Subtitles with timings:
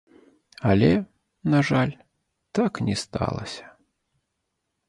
[0.69, 0.89] Але,
[1.55, 1.93] на жаль,
[2.61, 3.65] так не сталася.